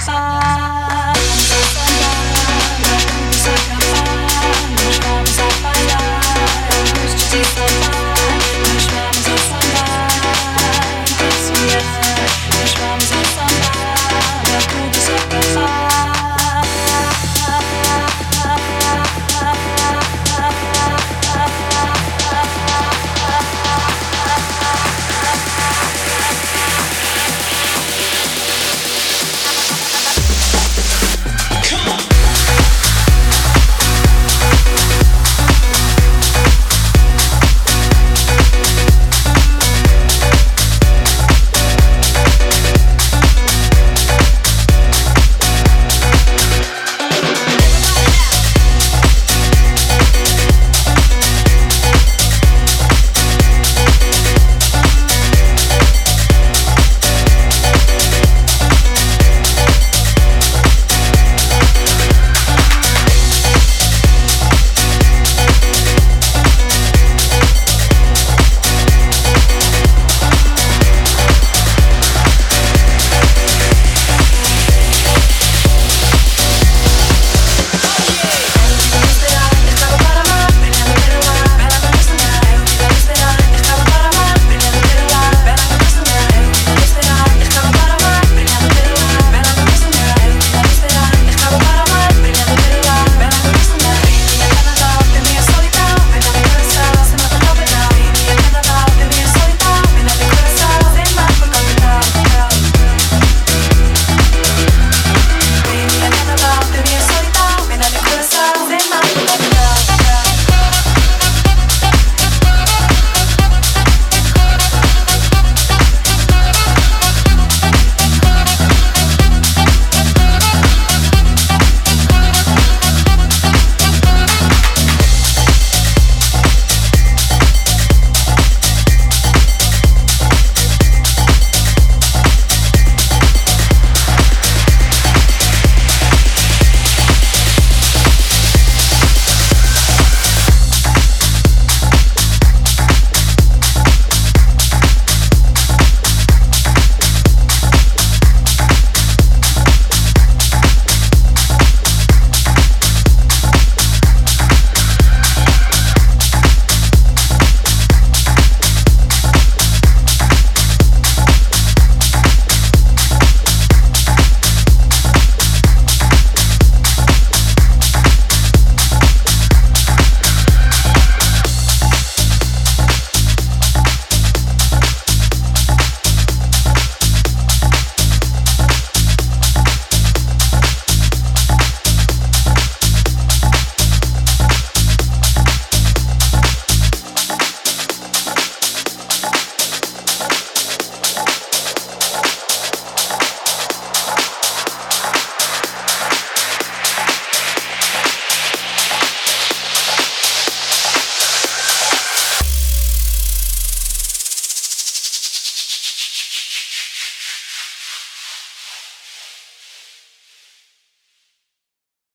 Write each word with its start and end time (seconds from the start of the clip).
sorry 0.00 0.47